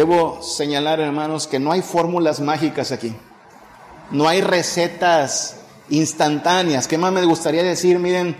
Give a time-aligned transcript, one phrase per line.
[0.00, 3.14] Debo señalar, hermanos, que no hay fórmulas mágicas aquí.
[4.10, 5.56] No hay recetas
[5.90, 6.88] instantáneas.
[6.88, 7.98] ¿Qué más me gustaría decir?
[7.98, 8.34] Miren,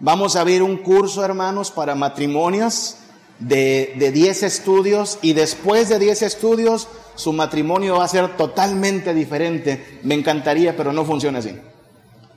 [0.00, 2.96] vamos a abrir un curso, hermanos, para matrimonios
[3.38, 9.14] de, de 10 estudios y después de 10 estudios su matrimonio va a ser totalmente
[9.14, 10.00] diferente.
[10.02, 11.58] Me encantaría, pero no funciona así.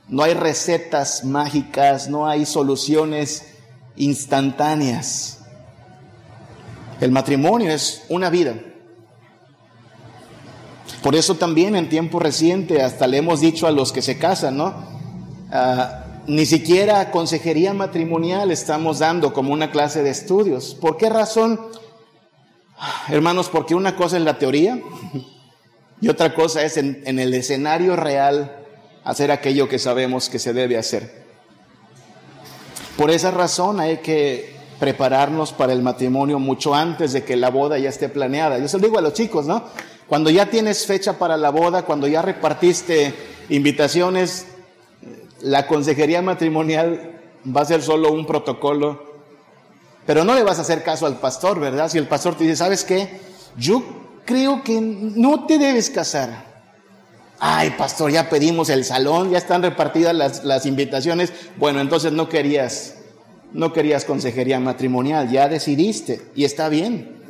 [0.08, 3.48] No hay recetas mágicas, no hay soluciones
[3.96, 5.41] instantáneas.
[7.02, 8.54] El matrimonio es una vida.
[11.02, 14.56] Por eso también en tiempo reciente hasta le hemos dicho a los que se casan,
[14.56, 14.72] ¿no?
[15.50, 20.76] Ah, ni siquiera consejería matrimonial estamos dando como una clase de estudios.
[20.76, 21.60] ¿Por qué razón?
[23.08, 24.78] Hermanos, porque una cosa es la teoría
[26.00, 28.64] y otra cosa es en, en el escenario real
[29.02, 31.24] hacer aquello que sabemos que se debe hacer.
[32.96, 37.78] Por esa razón hay que prepararnos para el matrimonio mucho antes de que la boda
[37.78, 38.58] ya esté planeada.
[38.58, 39.62] Yo se lo digo a los chicos, ¿no?
[40.08, 43.14] Cuando ya tienes fecha para la boda, cuando ya repartiste
[43.48, 44.48] invitaciones,
[45.40, 49.04] la consejería matrimonial va a ser solo un protocolo.
[50.04, 51.88] Pero no le vas a hacer caso al pastor, ¿verdad?
[51.88, 53.20] Si el pastor te dice, ¿sabes qué?
[53.56, 53.84] Yo
[54.24, 56.44] creo que no te debes casar.
[57.38, 61.32] Ay, pastor, ya pedimos el salón, ya están repartidas las, las invitaciones.
[61.56, 62.96] Bueno, entonces no querías,
[63.54, 67.20] no querías consejería matrimonial, ya decidiste y está bien.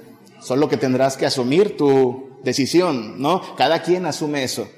[0.40, 3.40] Solo que tendrás que asumir tu, decisión, ¿no?
[3.56, 4.68] Cada quien asume eso.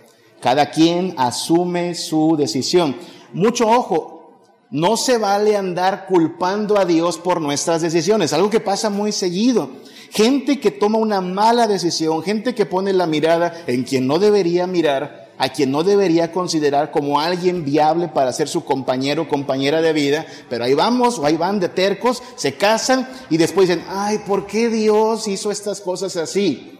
[0.40, 2.96] Cada quien asume su decisión.
[3.32, 8.90] Mucho ojo, no se vale andar culpando a Dios por nuestras decisiones, algo que pasa
[8.90, 9.70] muy seguido.
[10.10, 14.66] Gente que toma una mala decisión, gente que pone la mirada en quien no debería
[14.66, 19.80] mirar, a quien no debería considerar como alguien viable para ser su compañero o compañera
[19.80, 23.84] de vida, pero ahí vamos o ahí van de tercos, se casan y después dicen,
[23.88, 26.78] ay, ¿por qué Dios hizo estas cosas así?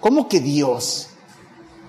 [0.00, 1.08] ¿Cómo que Dios?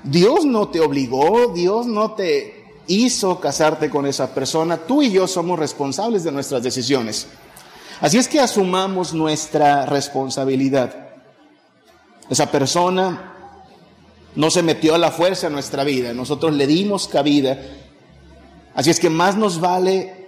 [0.04, 4.78] Dios no te obligó, Dios no te hizo casarte con esa persona.
[4.78, 7.28] Tú y yo somos responsables de nuestras decisiones.
[8.00, 11.10] Así es que asumamos nuestra responsabilidad.
[12.30, 13.31] Esa persona
[14.36, 17.60] no se metió a la fuerza en nuestra vida, nosotros le dimos cabida.
[18.74, 20.28] Así es que más nos vale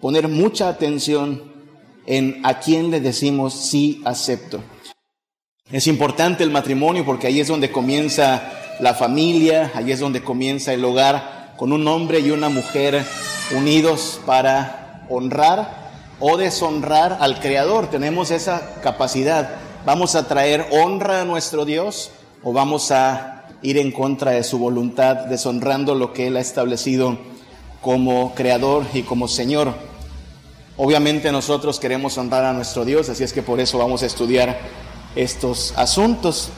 [0.00, 1.52] poner mucha atención
[2.06, 4.60] en a quién le decimos sí acepto.
[5.70, 10.72] Es importante el matrimonio porque ahí es donde comienza la familia, ahí es donde comienza
[10.72, 13.04] el hogar con un hombre y una mujer
[13.56, 15.84] unidos para honrar
[16.20, 17.88] o deshonrar al Creador.
[17.88, 19.56] Tenemos esa capacidad.
[19.86, 22.10] ¿Vamos a traer honra a nuestro Dios
[22.42, 23.33] o vamos a
[23.64, 27.18] ir en contra de su voluntad, deshonrando lo que Él ha establecido
[27.80, 29.74] como Creador y como Señor?
[30.76, 34.58] Obviamente nosotros queremos honrar a nuestro Dios, así es que por eso vamos a estudiar
[35.16, 36.50] estos asuntos.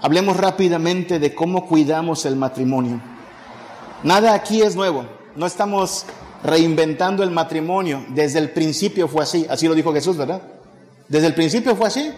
[0.00, 3.00] Hablemos rápidamente de cómo cuidamos el matrimonio.
[4.02, 5.04] Nada aquí es nuevo,
[5.36, 6.06] no estamos
[6.42, 10.40] reinventando el matrimonio, desde el principio fue así, así lo dijo Jesús, ¿verdad?
[11.06, 12.10] Desde el principio fue así.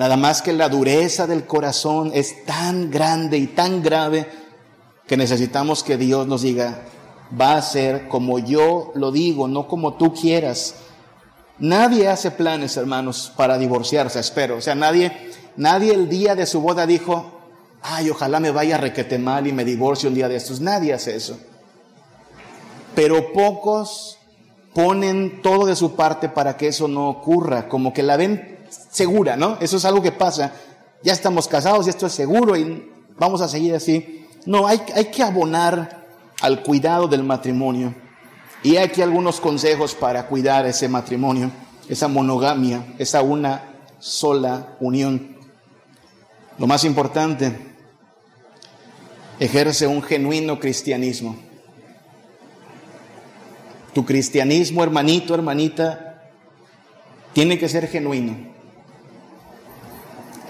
[0.00, 4.26] Nada más que la dureza del corazón es tan grande y tan grave
[5.06, 6.84] que necesitamos que Dios nos diga,
[7.38, 10.76] va a ser como yo lo digo, no como tú quieras.
[11.58, 14.56] Nadie hace planes, hermanos, para divorciarse, espero.
[14.56, 15.12] O sea, nadie,
[15.58, 17.38] nadie el día de su boda dijo,
[17.82, 20.62] ay, ojalá me vaya requete mal y me divorcie un día de estos.
[20.62, 21.38] Nadie hace eso.
[22.94, 24.16] Pero pocos
[24.72, 28.59] ponen todo de su parte para que eso no ocurra, como que la ven
[28.90, 29.58] segura, ¿no?
[29.60, 30.52] Eso es algo que pasa.
[31.02, 34.26] Ya estamos casados y esto es seguro y vamos a seguir así.
[34.46, 36.06] No, hay, hay que abonar
[36.40, 37.94] al cuidado del matrimonio.
[38.62, 41.50] Y aquí algunos consejos para cuidar ese matrimonio,
[41.88, 43.62] esa monogamia, esa una
[43.98, 45.36] sola unión.
[46.58, 47.56] Lo más importante,
[49.38, 51.36] ejerce un genuino cristianismo.
[53.94, 56.30] Tu cristianismo, hermanito, hermanita,
[57.32, 58.49] tiene que ser genuino.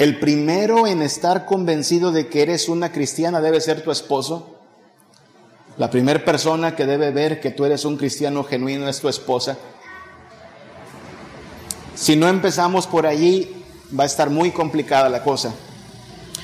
[0.00, 4.48] El primero en estar convencido de que eres una cristiana debe ser tu esposo.
[5.76, 9.58] La primera persona que debe ver que tú eres un cristiano genuino es tu esposa.
[11.94, 13.62] Si no empezamos por allí,
[13.92, 15.52] va a estar muy complicada la cosa.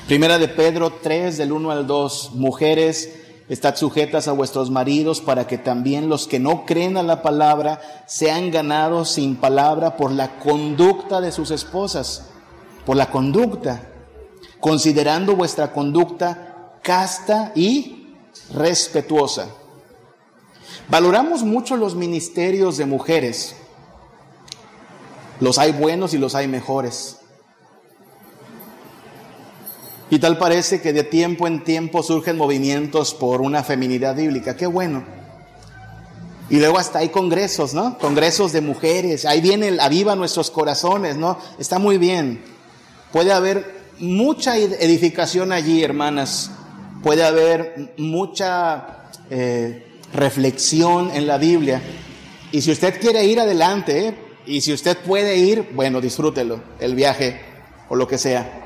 [0.05, 2.33] Primera de Pedro 3, del 1 al 2.
[2.35, 3.11] Mujeres,
[3.49, 7.81] estad sujetas a vuestros maridos para que también los que no creen a la palabra
[8.05, 12.36] sean ganados sin palabra por la conducta de sus esposas.
[12.87, 13.81] Por la conducta.
[14.61, 18.15] Considerando vuestra conducta casta y
[18.53, 19.49] respetuosa.
[20.87, 23.57] Valoramos mucho los ministerios de mujeres.
[25.41, 27.17] Los hay buenos y los hay mejores.
[30.09, 34.55] Y tal parece que de tiempo en tiempo surgen movimientos por una feminidad bíblica.
[34.55, 35.03] Qué bueno.
[36.49, 37.97] Y luego hasta hay congresos, ¿no?
[37.97, 39.25] Congresos de mujeres.
[39.25, 41.37] Ahí viene el aviva nuestros corazones, ¿no?
[41.59, 42.55] Está muy bien.
[43.11, 46.51] Puede haber mucha edificación allí, hermanas.
[47.03, 51.81] Puede haber mucha eh, reflexión en la Biblia.
[52.51, 54.15] Y si usted quiere ir adelante,
[54.45, 57.41] y si usted puede ir, bueno, disfrútelo, el viaje
[57.89, 58.63] o lo que sea.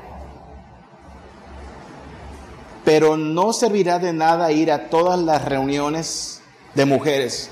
[2.84, 6.40] Pero no servirá de nada ir a todas las reuniones
[6.74, 7.50] de mujeres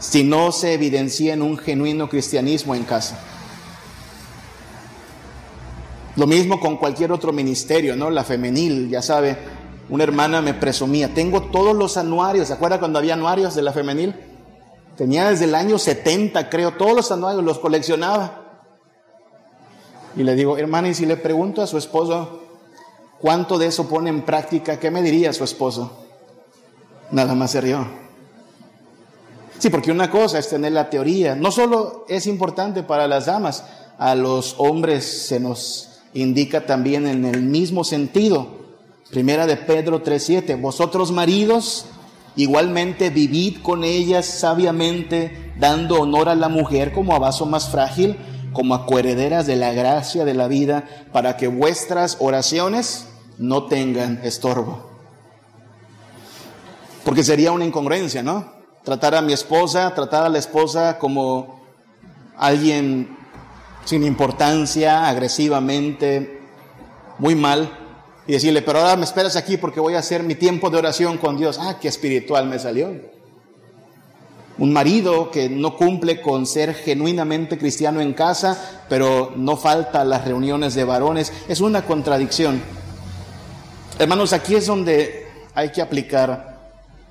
[0.00, 3.18] si no se evidencia en un genuino cristianismo en casa.
[6.16, 8.10] Lo mismo con cualquier otro ministerio, ¿no?
[8.10, 9.36] La femenil, ya sabe,
[9.88, 13.72] una hermana me presumía, tengo todos los anuarios, ¿se acuerda cuando había anuarios de la
[13.72, 14.14] femenil?
[14.96, 18.64] Tenía desde el año 70, creo, todos los anuarios los coleccionaba.
[20.16, 22.42] Y le digo, hermana, y si le pregunto a su esposo
[23.20, 26.06] cuánto de eso pone en práctica, ¿qué me diría su esposo?
[27.12, 27.86] Nada más se rió.
[29.58, 31.34] Sí, porque una cosa es tener la teoría.
[31.34, 33.64] No solo es importante para las damas,
[33.98, 38.60] a los hombres se nos indica también en el mismo sentido.
[39.10, 41.86] Primera de Pedro 3:7, vosotros maridos
[42.36, 48.16] igualmente vivid con ellas sabiamente, dando honor a la mujer como a vaso más frágil,
[48.52, 53.06] como a de la gracia de la vida, para que vuestras oraciones
[53.38, 54.90] no tengan estorbo.
[57.04, 58.60] Porque sería una incongruencia, ¿no?
[58.82, 61.60] tratar a mi esposa, tratar a la esposa como
[62.36, 63.16] alguien
[63.84, 66.40] sin importancia, agresivamente,
[67.18, 67.76] muy mal,
[68.26, 71.18] y decirle, pero ahora me esperas aquí porque voy a hacer mi tiempo de oración
[71.18, 71.58] con Dios.
[71.60, 72.94] Ah, qué espiritual me salió.
[74.58, 80.24] Un marido que no cumple con ser genuinamente cristiano en casa, pero no falta las
[80.26, 82.62] reuniones de varones, es una contradicción.
[83.98, 86.60] Hermanos, aquí es donde hay que aplicar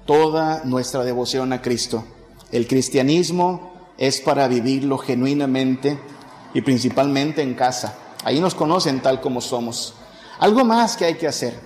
[0.05, 2.05] toda nuestra devoción a Cristo.
[2.51, 5.99] El cristianismo es para vivirlo genuinamente
[6.53, 7.95] y principalmente en casa.
[8.23, 9.93] Ahí nos conocen tal como somos.
[10.39, 11.59] Algo más que hay que hacer.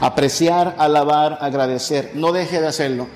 [0.00, 2.12] Apreciar, alabar, agradecer.
[2.14, 3.06] No deje de hacerlo.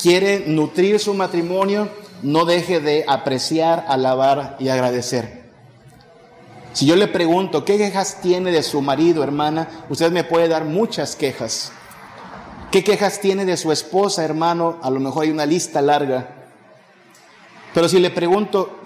[0.00, 1.88] Quiere nutrir su matrimonio,
[2.22, 5.46] no deje de apreciar, alabar y agradecer.
[6.72, 9.86] Si yo le pregunto, ¿qué quejas tiene de su marido, hermana?
[9.88, 11.72] Usted me puede dar muchas quejas.
[12.70, 14.78] ¿Qué quejas tiene de su esposa, hermano?
[14.82, 16.28] A lo mejor hay una lista larga.
[17.72, 18.80] Pero si le pregunto,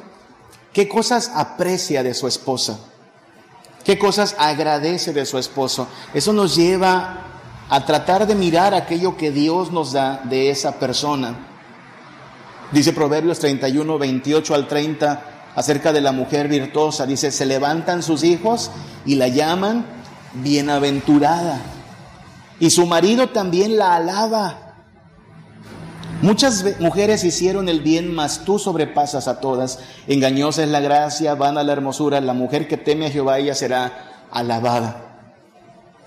[0.73, 2.79] ¿qué cosas aprecia de su esposa?
[3.85, 5.87] ¿Qué cosas agradece de su esposo?
[6.13, 7.27] Eso nos lleva
[7.69, 11.37] a tratar de mirar aquello que Dios nos da de esa persona.
[12.73, 15.23] Dice Proverbios 31, 28 al 30
[15.57, 17.07] acerca de la mujer virtuosa.
[17.07, 18.71] Dice, se levantan sus hijos
[19.05, 19.87] y la llaman
[20.35, 21.61] bienaventurada
[22.61, 24.70] y su marido también la alaba.
[26.23, 29.79] Muchas mujeres hicieron el bien, mas tú sobrepasas a todas.
[30.07, 32.21] Engañosa es la gracia, vana la hermosura.
[32.21, 35.11] La mujer que teme a Jehová, ella será alabada.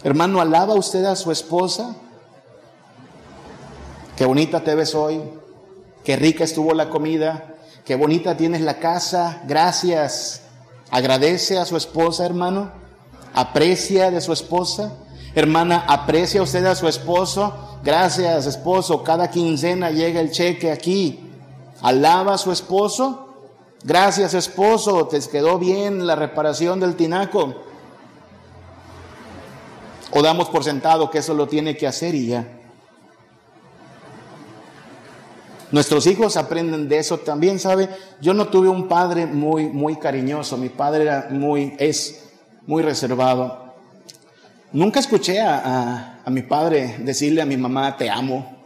[0.04, 1.95] Hermano, ¿alaba usted a su esposa?
[4.15, 5.20] Qué bonita te ves hoy.
[6.03, 7.55] Qué rica estuvo la comida.
[7.84, 9.41] Qué bonita tienes la casa.
[9.48, 10.41] Gracias.
[10.91, 12.72] Agradece a su esposa, hermano.
[13.34, 14.93] Aprecia de su esposa.
[15.36, 17.80] Hermana, ¿aprecia usted a su esposo?
[17.84, 19.04] Gracias, esposo.
[19.04, 21.20] Cada quincena llega el cheque aquí.
[21.82, 23.34] ¿Alaba a su esposo?
[23.84, 25.08] Gracias, esposo.
[25.08, 27.56] Te quedó bien la reparación del tinaco.
[30.12, 32.48] O damos por sentado que eso lo tiene que hacer y ya.
[35.72, 37.90] Nuestros hijos aprenden de eso también, ¿sabe?
[38.22, 40.56] Yo no tuve un padre muy, muy cariñoso.
[40.56, 42.30] Mi padre era muy, es
[42.68, 43.62] muy reservado.
[44.74, 48.58] Nunca escuché a, mi padre decirle a mi mamá, te amo,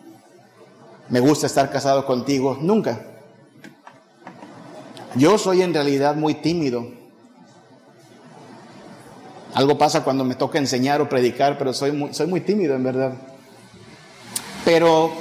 [1.09, 3.01] me gusta estar casado contigo, nunca.
[5.15, 6.87] Yo soy en realidad muy tímido.
[9.53, 12.85] Algo pasa cuando me toca enseñar o predicar, pero soy muy, soy muy tímido en
[12.85, 13.13] verdad.
[14.63, 15.11] Pero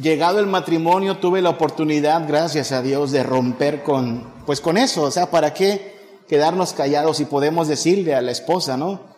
[0.00, 5.02] llegado el matrimonio tuve la oportunidad, gracias a Dios, de romper con, pues con eso.
[5.02, 9.09] O sea, ¿para qué quedarnos callados y podemos decirle a la esposa, no?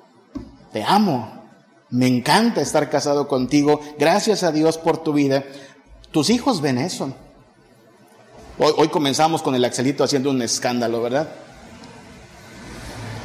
[0.73, 1.43] Te amo,
[1.91, 5.45] me encanta estar casado contigo, gracias a Dios por tu vida.
[6.11, 7.13] Tus hijos ven eso.
[8.59, 11.29] Hoy, comenzamos con el Axelito haciendo un escándalo, ¿verdad?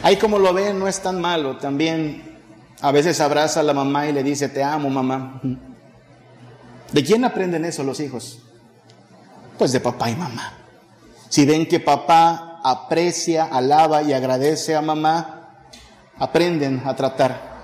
[0.03, 1.57] Ahí como lo ven, no es tan malo.
[1.57, 2.39] También
[2.81, 5.41] a veces abraza a la mamá y le dice, te amo, mamá.
[6.91, 8.39] ¿De quién aprenden eso los hijos?
[9.57, 10.53] Pues de papá y mamá.
[11.29, 15.36] Si ven que papá aprecia, alaba y agradece a mamá,
[16.19, 17.57] aprenden a tratar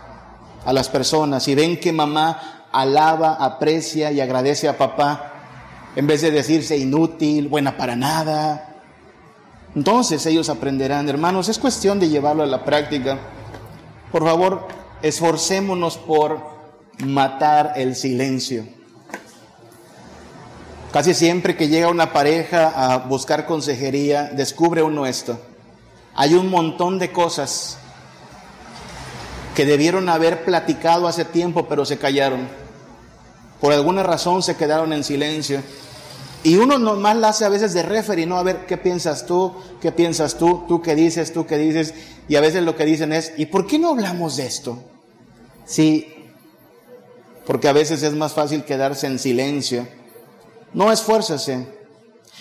[0.66, 5.32] a las personas y ven que mamá alaba, aprecia y agradece a papá,
[5.96, 8.82] en vez de decirse inútil, buena para nada.
[9.76, 13.20] Entonces ellos aprenderán, hermanos, es cuestión de llevarlo a la práctica.
[14.12, 14.68] Por favor,
[15.02, 16.40] esforcémonos por
[17.00, 18.66] matar el silencio.
[20.92, 25.40] Casi siempre que llega una pareja a buscar consejería, descubre uno esto.
[26.14, 27.80] Hay un montón de cosas
[29.56, 32.48] que debieron haber platicado hace tiempo, pero se callaron.
[33.62, 35.62] Por alguna razón se quedaron en silencio.
[36.44, 38.38] Y uno nomás la hace a veces de referee, ¿no?
[38.38, 39.54] A ver, ¿qué piensas tú?
[39.82, 40.66] ¿Qué piensas tú?
[40.68, 41.32] ¿Tú qué dices?
[41.32, 41.94] ¿Tú qué dices?
[42.28, 44.78] Y a veces lo que dicen es, ¿y por qué no hablamos de esto?
[45.66, 46.14] Sí,
[47.46, 49.88] porque a veces es más fácil quedarse en silencio
[50.74, 51.68] no esfuércese.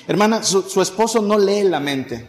[0.08, 2.28] Hermana, su, esposo no lee la mente.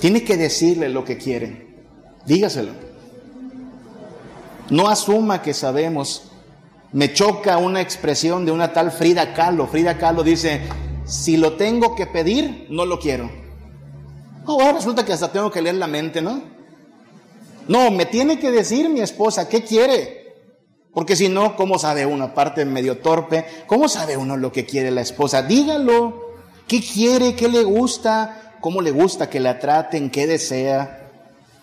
[0.00, 1.84] Tiene que decirle lo que quiere.
[2.26, 2.89] Dígaselo.
[4.70, 6.30] No asuma que sabemos.
[6.92, 9.66] Me choca una expresión de una tal Frida Kahlo.
[9.66, 10.62] Frida Kahlo dice,
[11.04, 13.30] si lo tengo que pedir, no lo quiero.
[14.46, 16.42] ahora resulta que hasta tengo que leer la mente, ¿no?
[17.68, 20.20] No, me tiene que decir mi esposa qué quiere.
[20.92, 22.24] Porque si no, ¿cómo sabe uno?
[22.24, 25.42] Aparte medio torpe, ¿cómo sabe uno lo que quiere la esposa?
[25.42, 26.30] Dígalo.
[26.66, 27.34] ¿Qué quiere?
[27.34, 28.56] ¿Qué le gusta?
[28.60, 30.10] ¿Cómo le gusta que la traten?
[30.10, 31.10] ¿Qué desea?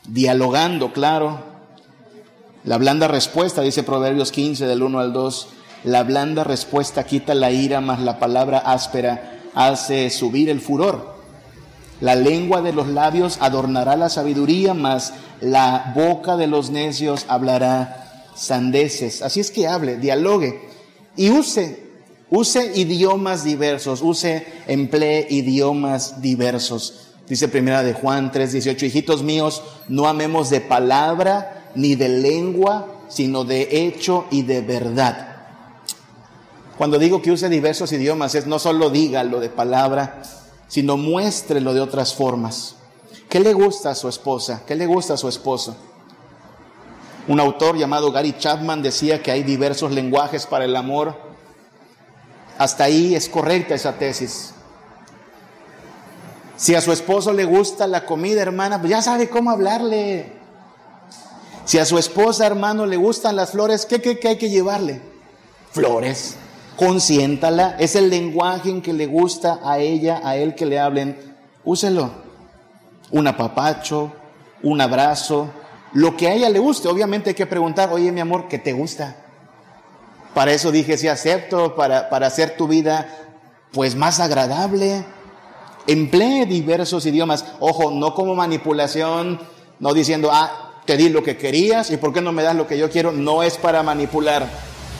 [0.07, 1.46] Dialogando, claro.
[2.67, 5.47] La blanda respuesta, dice Proverbios 15 del 1 al 2,
[5.85, 11.15] la blanda respuesta quita la ira, mas la palabra áspera hace subir el furor.
[12.01, 18.25] La lengua de los labios adornará la sabiduría, mas la boca de los necios hablará
[18.35, 19.21] sandeces.
[19.21, 20.59] Así es que hable, dialogue
[21.15, 21.87] y use,
[22.29, 27.13] use idiomas diversos, use, emplee idiomas diversos.
[27.29, 33.45] Dice primera de Juan 3:18, hijitos míos, no amemos de palabra ni de lengua, sino
[33.45, 35.35] de hecho y de verdad.
[36.77, 40.21] Cuando digo que use diversos idiomas, es no solo dígalo de palabra,
[40.67, 42.75] sino muéstrelo de otras formas.
[43.29, 44.63] ¿Qué le gusta a su esposa?
[44.65, 45.75] ¿Qué le gusta a su esposo?
[47.27, 51.15] Un autor llamado Gary Chapman decía que hay diversos lenguajes para el amor.
[52.57, 54.53] Hasta ahí es correcta esa tesis.
[56.55, 60.36] Si a su esposo le gusta la comida, hermana, pues ya sabe cómo hablarle.
[61.67, 65.01] Si a su esposa, hermano, le gustan las flores, ¿qué, qué, qué hay que llevarle?
[65.73, 66.37] Flores.
[66.77, 67.75] Consiéntala.
[67.77, 71.35] Es el lenguaje en que le gusta a ella, a él que le hablen.
[71.65, 72.09] Úselo.
[73.11, 74.13] Un apapacho,
[74.63, 75.49] un abrazo,
[75.91, 76.87] lo que a ella le guste.
[76.87, 79.17] Obviamente hay que preguntar, oye mi amor, ¿qué te gusta?
[80.33, 83.09] Para eso dije, sí acepto, para, para hacer tu vida
[83.73, 85.03] pues más agradable.
[85.85, 87.43] Emplee diversos idiomas.
[87.59, 89.41] Ojo, no como manipulación,
[89.79, 92.65] no diciendo, ah, te di lo que querías y por qué no me das lo
[92.65, 93.11] que yo quiero.
[93.11, 94.49] No es para manipular,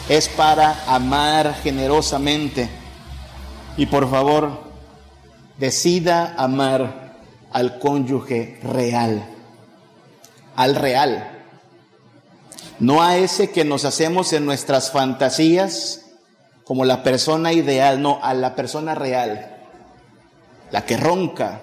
[0.08, 2.70] es para amar generosamente.
[3.76, 4.62] Y por favor,
[5.58, 7.16] decida amar
[7.52, 9.34] al cónyuge real
[10.58, 11.30] al real,
[12.80, 16.06] no a ese que nos hacemos en nuestras fantasías
[16.64, 19.56] como la persona ideal, no, a la persona real,
[20.72, 21.62] la que ronca,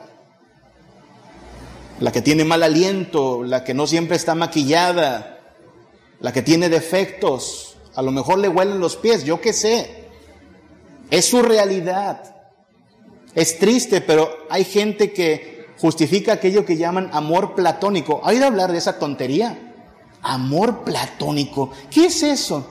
[2.00, 5.38] la que tiene mal aliento, la que no siempre está maquillada,
[6.20, 10.08] la que tiene defectos, a lo mejor le huelen los pies, yo qué sé,
[11.10, 12.34] es su realidad.
[13.34, 18.20] Es triste, pero hay gente que justifica aquello que llaman amor platónico.
[18.24, 19.74] ¿Ha oído hablar de esa tontería?
[20.22, 21.70] Amor platónico.
[21.90, 22.70] ¿Qué es eso?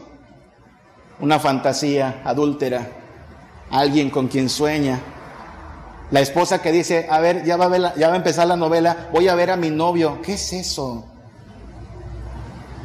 [1.20, 2.90] Una fantasía adúltera.
[3.70, 5.00] Alguien con quien sueña.
[6.14, 9.50] La esposa que dice, a ver, ya va a, empezar la novela, voy a ver
[9.50, 10.22] a mi novio.
[10.22, 11.06] ¿Qué es eso?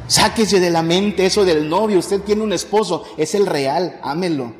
[0.07, 1.99] Sáquese de la mente eso del novio.
[1.99, 4.55] Usted tiene un esposo, es el real, ámelo.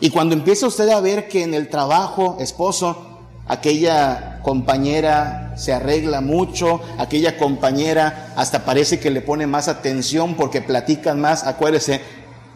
[0.00, 6.20] Y cuando empieza usted a ver que en el trabajo, esposo, aquella compañera se arregla
[6.20, 12.00] mucho, aquella compañera hasta parece que le pone más atención porque platican más, acuérdese,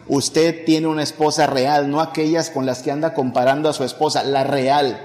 [0.07, 4.23] usted tiene una esposa real, no aquellas con las que anda comparando a su esposa,
[4.23, 4.99] la real.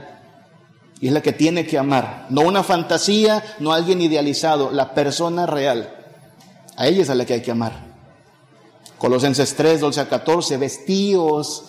[1.01, 5.47] Y es la que tiene que amar, no una fantasía, no alguien idealizado, la persona
[5.47, 5.93] real.
[6.77, 7.87] A ella es a la que hay que amar.
[8.99, 11.65] Colosenses 3, 12 a 14, vestíos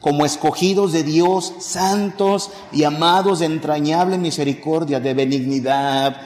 [0.00, 6.16] como escogidos de Dios, santos y amados de entrañable misericordia, de benignidad,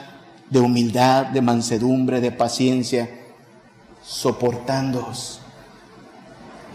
[0.49, 3.09] de humildad, de mansedumbre, de paciencia,
[4.03, 5.39] soportándoos.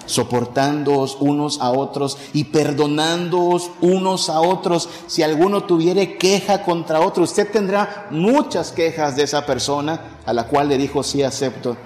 [0.08, 4.88] Soportándoos unos a otros y perdonándoos unos a otros.
[5.06, 10.48] Si alguno tuviere queja contra otro, usted tendrá muchas quejas de esa persona a la
[10.48, 11.76] cual le dijo sí acepto.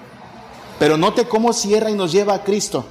[0.79, 2.85] Pero note cómo cierra y nos lleva a Cristo.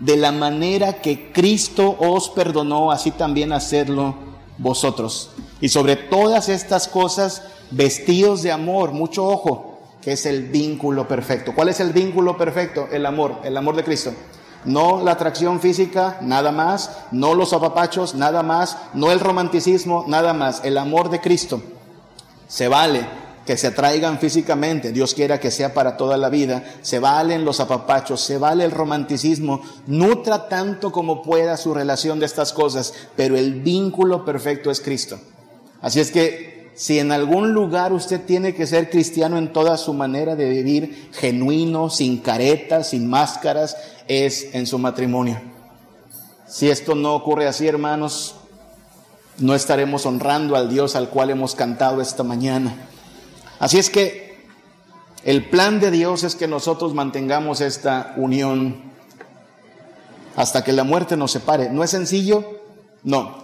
[0.00, 4.16] De la manera que Cristo os perdonó, así también hacedlo
[4.58, 5.30] vosotros.
[5.60, 11.54] Y sobre todas estas cosas, vestidos de amor, mucho ojo, que es el vínculo perfecto.
[11.54, 12.88] ¿Cuál es el vínculo perfecto?
[12.92, 14.12] El amor, el amor de Cristo.
[14.64, 16.90] No la atracción física, nada más.
[17.10, 18.76] No los apapachos, nada más.
[18.94, 20.60] No el romanticismo, nada más.
[20.64, 21.62] El amor de Cristo.
[22.48, 23.06] Se vale
[23.44, 27.60] que se atraigan físicamente, Dios quiera que sea para toda la vida, se valen los
[27.60, 33.36] apapachos, se vale el romanticismo, nutra tanto como pueda su relación de estas cosas, pero
[33.36, 35.18] el vínculo perfecto es Cristo.
[35.82, 39.94] Así es que si en algún lugar usted tiene que ser cristiano en toda su
[39.94, 43.76] manera de vivir, genuino, sin caretas, sin máscaras,
[44.08, 45.40] es en su matrimonio.
[46.48, 48.34] Si esto no ocurre así, hermanos,
[49.38, 52.88] no estaremos honrando al Dios al cual hemos cantado esta mañana.
[53.58, 54.46] Así es que
[55.24, 58.92] el plan de Dios es que nosotros mantengamos esta unión
[60.36, 61.70] hasta que la muerte nos separe.
[61.70, 62.44] ¿No es sencillo?
[63.02, 63.43] No.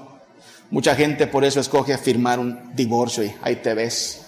[0.71, 4.21] Mucha gente por eso escoge firmar un divorcio y ahí te ves.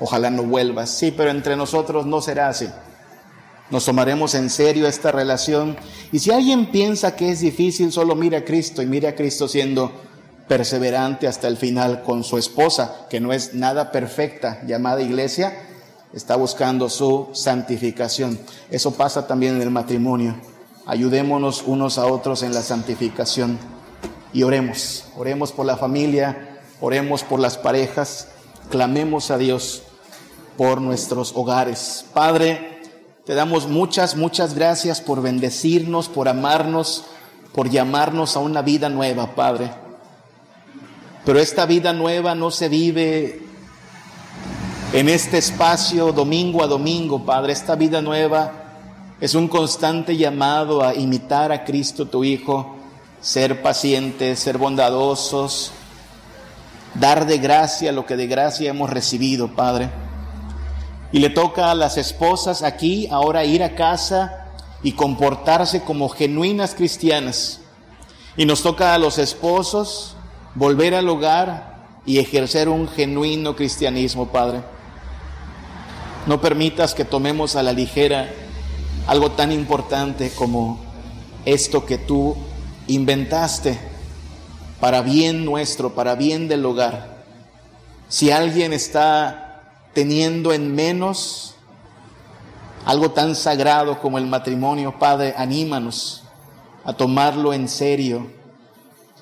[0.00, 0.90] Ojalá no vuelvas.
[0.90, 2.68] Sí, pero entre nosotros no será así.
[3.70, 5.76] Nos tomaremos en serio esta relación.
[6.10, 9.46] Y si alguien piensa que es difícil, solo mire a Cristo y mire a Cristo
[9.46, 9.92] siendo
[10.48, 15.52] perseverante hasta el final con su esposa, que no es nada perfecta, llamada iglesia,
[16.12, 18.40] está buscando su santificación.
[18.70, 20.34] Eso pasa también en el matrimonio.
[20.86, 23.77] Ayudémonos unos a otros en la santificación
[24.32, 28.28] y oremos, oremos por la familia, oremos por las parejas,
[28.70, 29.82] clamemos a Dios
[30.56, 32.04] por nuestros hogares.
[32.12, 32.80] Padre,
[33.24, 37.04] te damos muchas, muchas gracias por bendecirnos, por amarnos,
[37.54, 39.70] por llamarnos a una vida nueva, Padre.
[41.24, 43.42] Pero esta vida nueva no se vive
[44.92, 47.52] en este espacio domingo a domingo, Padre.
[47.52, 48.52] Esta vida nueva
[49.20, 52.77] es un constante llamado a imitar a Cristo, tu Hijo,
[53.20, 55.72] ser pacientes, ser bondadosos,
[56.94, 59.90] dar de gracia lo que de gracia hemos recibido, Padre.
[61.12, 64.46] Y le toca a las esposas aquí ahora ir a casa
[64.82, 67.60] y comportarse como genuinas cristianas.
[68.36, 70.16] Y nos toca a los esposos
[70.54, 74.62] volver al hogar y ejercer un genuino cristianismo, Padre.
[76.26, 78.28] No permitas que tomemos a la ligera
[79.06, 80.78] algo tan importante como
[81.44, 82.36] esto que tú
[82.88, 83.78] inventaste
[84.80, 87.18] para bien nuestro, para bien del hogar.
[88.08, 89.62] Si alguien está
[89.94, 91.54] teniendo en menos
[92.84, 96.24] algo tan sagrado como el matrimonio, Padre, anímanos
[96.84, 98.30] a tomarlo en serio,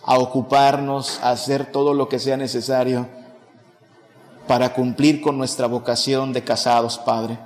[0.05, 3.09] a ocuparnos, a hacer todo lo que sea necesario
[4.47, 7.39] para cumplir con nuestra vocación de casados, Padre.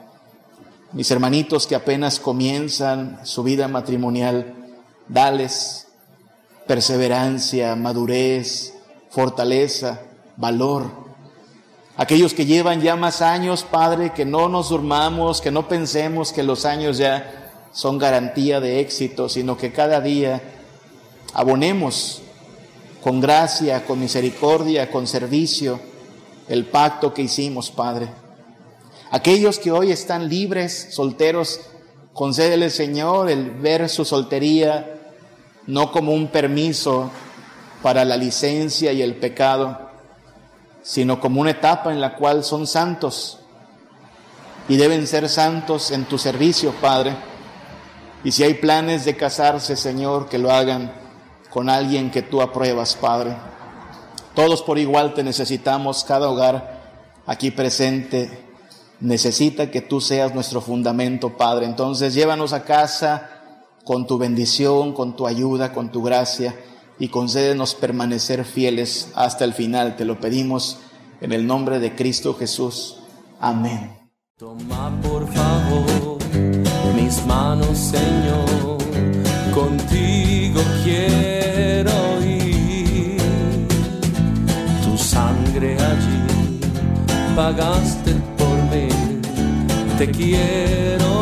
[0.92, 4.54] Mis hermanitos que apenas comienzan su vida matrimonial,
[5.09, 5.87] dales
[6.66, 8.75] perseverancia, madurez,
[9.11, 10.01] fortaleza,
[10.37, 11.11] valor
[12.01, 16.42] Aquellos que llevan ya más años, Padre, que no nos durmamos, que no pensemos que
[16.42, 20.40] los años ya son garantía de éxito, sino que cada día
[21.35, 22.23] abonemos
[23.03, 25.79] con gracia, con misericordia, con servicio
[26.49, 28.09] el pacto que hicimos, Padre.
[29.11, 31.61] Aquellos que hoy están libres, solteros,
[32.14, 35.00] concédele, Señor, el ver su soltería
[35.66, 37.11] no como un permiso
[37.83, 39.90] para la licencia y el pecado,
[40.83, 43.38] sino como una etapa en la cual son santos
[44.68, 47.16] y deben ser santos en tu servicio, Padre.
[48.23, 50.92] Y si hay planes de casarse, Señor, que lo hagan
[51.51, 53.37] con alguien que tú apruebas, Padre.
[54.35, 56.81] Todos por igual te necesitamos, cada hogar
[57.27, 58.44] aquí presente
[59.01, 61.66] necesita que tú seas nuestro fundamento, Padre.
[61.66, 63.39] Entonces llévanos a casa
[63.90, 66.55] con tu bendición, con tu ayuda, con tu gracia
[67.00, 69.96] y concédenos permanecer fieles hasta el final.
[69.96, 70.79] Te lo pedimos
[71.20, 72.98] en el nombre de Cristo Jesús.
[73.40, 73.98] Amén.
[74.37, 76.18] Toma por favor
[76.94, 78.79] mis manos, Señor,
[79.53, 83.18] contigo quiero ir.
[84.85, 86.61] Tu sangre allí
[87.35, 88.88] pagaste por mí,
[89.98, 91.19] te quiero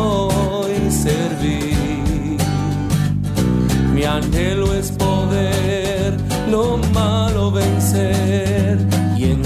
[4.17, 6.17] anhelo es poder
[6.49, 8.77] lo malo vencer
[9.17, 9.45] y en